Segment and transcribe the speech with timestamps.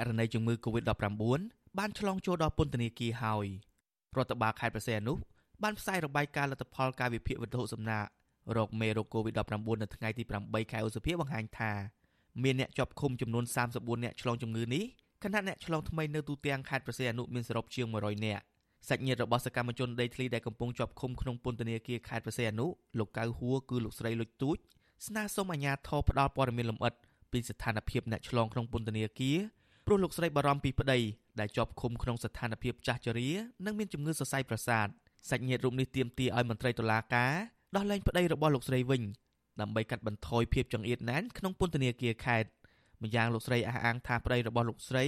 [0.00, 1.14] ករណីជំងឺ Covid-19
[1.78, 3.46] បានឆ្លងចូលដល់ពន្ធនាគារហើយ
[4.16, 5.14] រដ្ឋបាលខេត្តប្រសេនុ
[5.62, 8.08] បានផ្សាយរបាយការណ៍លទ្ធផលការវិភាគវត្ថុសំណាក់
[8.56, 11.72] រោគមេរោគ Covid-19 នៅថ្ងៃទី8ខែឧសភាបង្ហាញថា
[12.42, 14.84] មានអ្នកជាប់ឃុំចំនួន34អ្នកឆ្លងជំងឺនេះ
[15.22, 18.42] ខណៈអ្នកឆ្លងថ្មីនៅទូទាំងខេត្តប្រសេនុមានសរុបជាង100នាក់
[18.88, 22.66] សាច់ញាតិរបស់សកម្មជនដីធ្លីដែលកំពុងជាប់ឃុំក្នុងពន្ធនាគារខេត្តប្រសេនុ
[22.98, 24.56] លោកកៅហួរគឺលោកស្រីលុចទូច
[25.06, 26.94] ស្នើសុំអាជ្ញាធរផ្តល់ព័ត៌មានលម្អិត
[27.32, 29.38] ពីស្ថានភាពអ្នកឆ្លងក្នុងពន្ធនាគារ
[29.90, 30.98] ព្រោះលោកស្រីបារម្ភពីប្តី
[31.40, 33.28] ដែលជាប់ឃុំក្នុងស្ថានភាពចាស់ជរា
[33.64, 34.86] និងមានជំងឺសរសៃប្រសាទ
[35.30, 37.32] សាច់ញាតិរូបនេះទាមទារឲ្យមន្ត្រីតុលាការ
[37.76, 39.02] ដោះលែងប្តីរបស់លោកស្រីវិញ
[39.60, 42.48] ដើម្បីកាត់បន្ថយភាពចង្អៀតណែនក្នុងពន្ធនាគារខេត្ត
[43.02, 45.04] ម្យ៉ាងលោកស្រីអះអាងថាប្តីរបស់លោកស្រី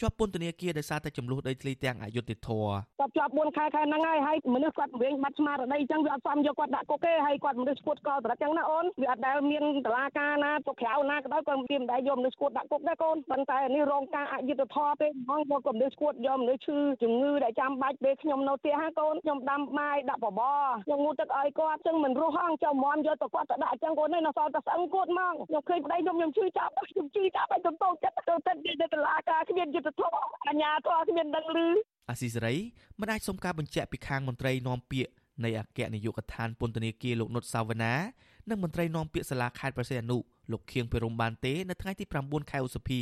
[0.00, 31.58] ជាប់ពន្ធនាគារដោយសារតែចំនួនដីធ្លីទាំងអយុត្តិធម៌គាត់ជាប់4ខែខែហ្នឹងហើយហើយមនុស្សគាត់វិញបាត់ស្មារតីអញ្ចឹងវាអត់សមយកគាត់ដាក់គុកទេហើយគាត់មនុស្សស្គួតកលត្រឹកអញ្ចឹងណាអូនវាអត់ដែលមានតឡាការណាទៅក្រៅណាក៏ដោយគាត់វាមិនដែលយកមនុស្សស្គួតដាក់គុកដែរកូនប៉ុន្តែនេះរងការអយុត្តិធម៌ពេកហ្មងយកមនុស្សស្គួតយកមនុស្សឈឺជំងឺដែលចាំបាច់ពេលខ្ញុំនៅផ្ទះហើយកូនខ្ញុំដាំបាយដាក់បបរខ្ញុំងូតទឹកឲ្យគាត់អញ្ចឹងមិនរស់ហងចាំមមយកទៅគាត់ទៅដាក់អញ្ចឹងកូននេះនៅសល់តែស្អឹងគួតហ្មងខ្ញុំឃើញប្តីខ្ញុំខ្ញុំឈឺចាប់ខ្ញុំឈឺចាប់ហើយខ្ញុំតោកចិត្តទៅទឹកទៅតឡាការគ្មានយុត្តិធម៌អញ្ញាធម៌គ្មានដឹងឮ
[32.10, 32.54] អាស៊ីសេរី
[33.00, 35.12] មិនអាចសុំការបញ្ជាក់ពីខាងមន្ត្រីនាំពាក្យ
[35.44, 37.94] នៃអគ្គនាយកដ្ឋានពន្ធនាគារលោកនុតសាវណ្ណា
[38.48, 40.18] និងមន្ត្រីនាំពាក្យសាលាខេត្តប្រសិទ្ធអនុ
[40.52, 43.00] លោកខៀងពិរមបានទេនៅថ្ងៃទី9ខែឧសភា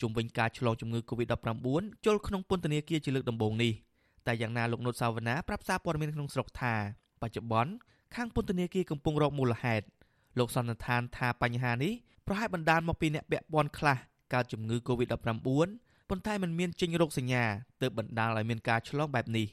[0.00, 1.66] ជុំវិញការឆ្លងជំងឺ Covid-19
[2.06, 3.72] ចូលក្នុងពន្ធនាគារជាលើកដំបូងនេះ
[4.26, 6.74] តែយ៉ាងណាលោកនុតសាវណ្ណាប្រាប់សារព័ត៌មានក្នុងស្រុកថា
[7.22, 7.72] បច្ចុប្បន្ន
[8.14, 9.84] ខាងពន្ធនាគារកំពុងរកមូលហេតុ
[10.38, 11.92] លោកសន្និដ្ឋានថាបញ្ហានេះ
[12.26, 13.98] ប្រហែលបណ្ដាលមកពីអ្នកពាក់ព័ន្ធខ្លះ
[14.32, 15.38] កើតជំងឺ Covid-19
[16.12, 17.44] ប៉ុន្តែมันមានចេញរោគសញ្ញា
[17.82, 19.46] ទើបបណ្ដាលឲ្យមានការឆ្លងបែបនេះ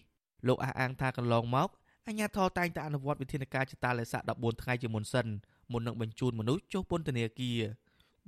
[0.47, 1.69] លោកអះអាងថាកន្លងមក
[2.07, 5.27] អាជ្ញាធរតែងតែអនុវត្តវិធានការចតាឡេសា14ថ្ងៃជាមុនសិន
[5.71, 7.59] មុននឹងបញ្ជូនមនុស្សចុះពន្ធនាគារ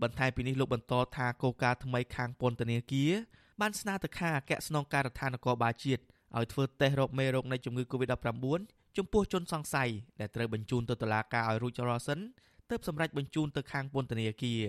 [0.02, 3.12] បន្ថែមពីនេះលោកបន្តថាគោលការណ៍ថ្មីខាងពន្ធនាគារ
[3.62, 6.02] បានស្នើទៅខាងអគ្គស្នងការដ្ឋាននគរបាលជាតិ
[6.38, 8.60] ឲ្យធ្វើតេស្តរកមេរោគនៃជំងឺ Covid-19
[8.98, 12.20] ចំពោះជនសង្ស័យដែលត្រូវបញ្ជូនទៅតុលាការឲ្យរួចរាល់សិន
[12.70, 14.62] ទើបសម្រេចបញ្ជូនទៅខាងពន្ធនាគារ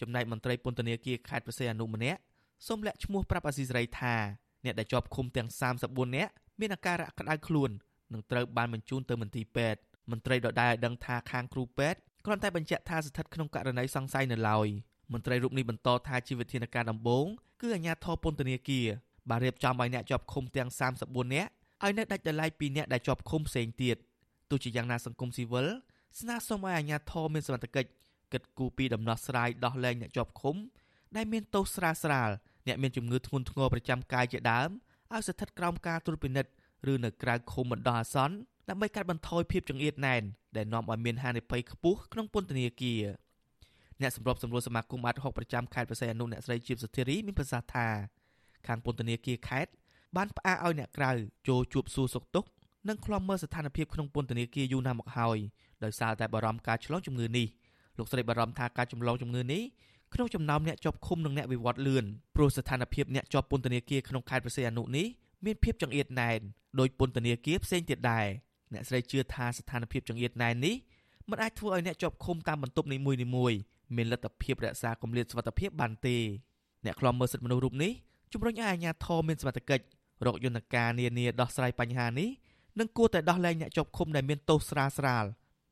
[0.00, 2.20] ចំណែកមន្ត្រីពន្ធនាគារខេត្តប្រសេអនុម្នាក់
[2.66, 4.14] សូមលាក់ឈ្មោះប្រាប់អាស៊ីសេរីថា
[4.64, 5.48] អ្នកដែលជាប់ឃុំទាំង
[5.82, 7.70] 34នាក់មានអាការៈក្តៅខ្លួន
[8.12, 14.68] នឹងត្រូវបានបញ្ជូនទៅមន្ទីរពេទ្យមន្ត្រីដដែលឲ្យដឹងថាខាងគ្រូពេទ្យគ្រាន់តែបញ្ជាក់ថាស្ថិតក្នុងករណីសង្ស័យនៅឡើយ
[15.12, 17.26] មន្ត្រីរូបនេះបន្តថាជីវធានការដំបូង
[17.60, 18.86] គឺអាជ្ញាធរពន្ធនាគារ
[19.28, 20.68] បានរៀបចំឲ្យអ្នកជាប់ឃុំទាំង
[21.02, 21.50] 34នាក់
[21.84, 23.96] ឲ្យនៅដាច់ដោយឡែកពីអ្នកដែលជាប់ឃុំផ្សេងទៀត
[24.50, 25.66] ទោះជាយ៉ាងណាសង្គមស៊ីវិល
[26.20, 27.90] ស្នើសុំឲ្យអាជ្ញាធរមានសមត្ថកិច្ច
[28.32, 30.56] គិតគូរពីដំណោះស្រាយដោះលែងអ្នកជាប់ឃុំ
[31.16, 32.30] ដែលមានទោសស្រាលស្រាល
[32.66, 34.70] អ្នកមានជំងឺធ្ងន់ធ្ងរប្រចាំកាយជាដើម
[35.12, 36.50] ឲ្យស្ថិតក្រោមការត្រួតពិនិត្យ
[36.92, 38.34] ឬនៅក្រៅឃុំបណ្ដោះអាសន្ន
[38.68, 40.22] ដើម្បីកាត់បន្ថយភាពចង្អៀតណែន
[40.56, 43.02] ដែលនាំឲ្យមានហានិភ័យខ្ពស់ក្នុងពន្ធនាគារ
[44.00, 47.86] អ្នកសម្របសម្រួលសមាគមអាត់ហុកប្រចាំខេត្តបរសៃអនុអ្នកស្រីជីបសុធារីមានប្រសាសន៍ថា
[48.66, 49.70] ខាងពន្ធនាគារខេត្ត
[50.16, 51.10] បានផ្អាកឲ្យអ្នកក្រៅ
[51.48, 52.48] ចូលជួបសួរសុខទុក្ខ
[52.88, 55.38] និងខ្លំមើលស្ថានភាពក្នុងពន្ធនាគារយូរណាស់មកហើយ
[55.84, 57.46] ដោយសារតែបារម្ភការឆ្លងជំងឺនេះ
[57.98, 59.62] លោកស្រីបារម្ភថាការចម្លងជំងឺនេះ
[60.14, 62.04] ក្នុងចំណោមអ្នកជាប់ឃុំនិងអ្នកវិវត្តលឿន
[62.36, 65.06] ព្រោះស្ថានភាពអ្នកជាប់ពន្ធនាគារក្នុងខេត្តប្រសេអនុនេះ
[65.44, 66.40] មានភាពចង្អៀតណែន
[66.78, 68.26] ដោយពន្ធនាគារផ្សេងទៀតដែរ
[68.72, 70.74] អ្នកស្រីជឿថាស្ថានភាពចង្អៀតណែននេះ
[71.30, 73.58] មិនអាចធ្វើឲ្យអ្នកជាប់ឃុំតាមបន្ទប់នីមួយៗ
[73.96, 76.16] មានលទ្ធភាពរក្សាគម្លាតសុវត្ថិភាពបានទេ
[76.84, 77.92] អ្នកខ្លំមើលសិទ្ធិមនុស្សរូបនេះ
[78.32, 79.84] ជំរុញឲ្យអាជ្ញាធរមានសមត្ថកិច្ច
[80.26, 82.28] រកយន្តការនានាដោះស្រាយបញ្ហានេះ
[82.78, 85.24] និងគួរតែដោះលែងអ្នកជាប់ឃុំដែលមានទោសស្រាលស្រាល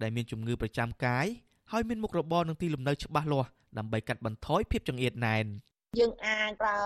[0.03, 1.27] ដែលមានជំងឺប្រចាំកាយ
[1.73, 3.49] ហើយមានមុខរបរនិងទីលំនៅច្បាស់លាស់
[3.79, 5.47] ដើម្បីកាត់បន្ថយភាពចង្អៀតណែន
[5.99, 6.79] យើងអាចប្រើ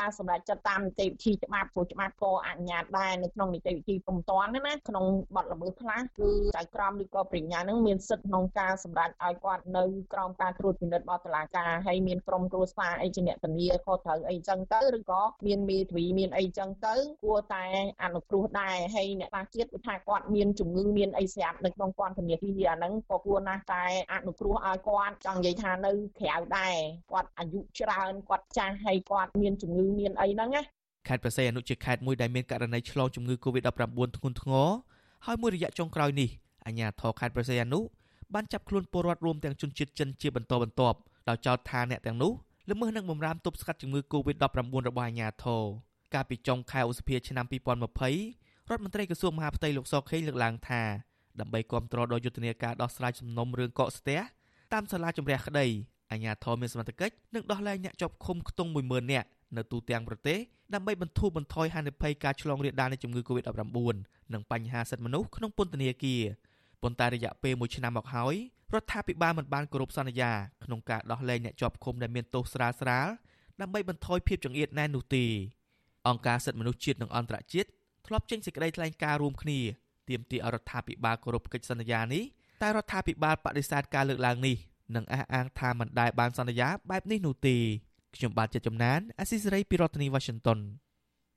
[0.00, 5.04] ការសម្រេចចិត្តតាមនីតិវិធីច្បាប់ព្រោះច្បាប់ក៏អនុញ្ញាតដែរនៅក្នុងនីតិវិធីពុំតាន់ណាក្នុង
[5.36, 16.94] បទល្មើសខ្លះគឺចៅក្រមឬក៏ប្រញ្ញានឹងមានសិទ្ធិក្នុងការសម្រេចឲ្យគាត់នៅក្រោមការត្រួតពិនិត្យរបស់តុលាការហើយមានក្រុមគ្រួសារអីជាអ្នកធានាខុសត្រូវអីចឹងទៅឬក៏មានមេធាវីមានអីចឹងទៅ
[17.24, 17.64] គួរតែ
[18.02, 26.76] អនុគ្រោះដែរហើយអ្នកតាជាតិថាគាត់មានជំងឺមានអីស្រាប់នៅក្នុងពន្ធនាគារអាហ្នឹងក៏គួរណាស់តែអនុគ្រោះឲ្យគាត់ចង់និយាយថានៅក្រៅដែរ
[27.10, 30.62] គាត់អាយុច្រើនគាត់គាត់ចាស់ហើយគាត់មានជំងឺមានអីហ្នឹងណា
[31.08, 34.68] ខេត្តប្រសេអនុជាខេត្តមួយដែលមានករណីឆ្លងជំងឺ Covid-19 ធ្ងន់ធ្ងរ
[35.26, 36.30] ហើយមួយរយៈចុងក្រោយនេះ
[36.66, 37.80] អាជ្ញាធរខេត្តប្រសេអនុ
[38.34, 40.98] បានចាប់ខ្លួនពលរដ្ឋរួមទាំងជនជាតិចិនជាបន្តបន្ទាប់
[41.28, 42.32] ដោយចោទថាអ្នកទាំងនោះ
[42.70, 44.42] ល្មើសនឹងបំរាមទប់ស្កាត់ជំងឺ Covid-19
[44.88, 45.62] របស់អាជ្ញាធរ
[46.14, 50.82] កាលពីចុងខែឧសភាឆ្នាំ2020រដ្ឋមន្ត្រីក្រសួងមហាផ្ទៃលោកសខេងលើកឡើងថា
[51.40, 54.20] ដើម្បីគ្រប់គ្រងដល់យុទ្ធនាការដោះស្រាយសំណុំរឿងកកស្ទះ
[54.72, 55.66] តាមសាលាជំរះក្តី
[56.10, 60.38] អាជ្ញាធរមានសមត្ថកិច្ចនឹងដោះលែងអ្នកជាប់ឃុំខ្ទង់10000នាក់នៅទូទាំងប្រទេស
[60.74, 63.96] ដើម្បីបន្ធូរបន្ថយហានិភ័យការឆ្លងរាលដាលនៃជំងឺ Covid-19
[64.32, 66.22] និងបញ្ហាសិទ្ធិមនុស្សក្នុងពន្ធនាគារ
[66.82, 68.34] ប៉ុន្តែរយៈពេល1ឆ្នាំមកហើយ
[68.74, 70.32] រដ្ឋាភិបាលមិនបានគោរពសន្យា
[70.64, 73.08] ក្នុងការដោះលែងអ្នកជាប់ឃុំដែលមានទោសស្រាលស្រាល
[73.60, 75.24] ដើម្បីបន្ថយភាពចង្អៀតណែននោះទេ
[76.08, 77.68] អង្គការសិទ្ធិមនុស្សជាតិនិងអន្តរជាតិ
[78.06, 79.58] ធ្លាប់ចេញសេចក្តីថ្លែងការណ៍រួមគ្នា
[80.08, 82.22] ទាមទារឲ្យរដ្ឋាភិបាលគោរពកិច្ចសន្យានេះ
[82.62, 84.56] តែរដ្ឋាភិបាលបដិសេធការលើកឡើងនេះ
[84.96, 87.56] និងអះអាងថាមិនដែលបានសន្យាបែបនេះនោះទេ
[88.14, 90.58] ខ្ញុំបាទជាជំនាញអាស៊ីសេរីពីរដ្ឋធានី Washington